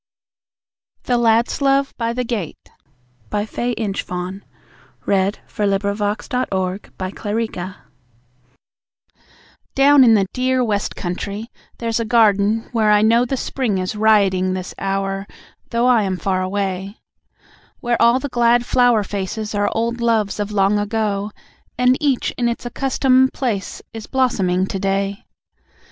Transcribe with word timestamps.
n. 0.01 1.03
The 1.03 1.17
Lad's 1.19 1.61
Love 1.61 1.93
by 1.95 2.11
the 2.11 2.23
Gate 2.23 2.71
Down 3.29 3.47
in 3.57 4.13
the 10.15 10.27
dear 10.33 10.63
West 10.63 10.95
Country, 10.95 11.51
there's 11.77 11.99
a 11.99 12.05
garden 12.05 12.67
where 12.71 12.89
I 12.89 13.01
know 13.03 13.25
The 13.25 13.37
Spring 13.37 13.77
is 13.77 13.95
rioting 13.95 14.53
this 14.53 14.73
hour, 14.79 15.27
though 15.69 15.85
I 15.85 16.01
am 16.01 16.17
far 16.17 16.41
away 16.41 16.97
Where 17.79 18.01
all 18.01 18.17
the 18.19 18.27
glad 18.29 18.65
flower 18.65 19.03
faces 19.03 19.53
are 19.53 19.69
old 19.71 20.01
loves 20.01 20.39
of 20.39 20.51
long 20.51 20.79
ago, 20.79 21.29
And 21.77 21.95
each 22.01 22.31
in 22.39 22.49
its 22.49 22.65
accustomed 22.65 23.33
place 23.33 23.83
is 23.93 24.07
blossoming 24.07 24.65
to 24.65 24.79
day. 24.79 25.25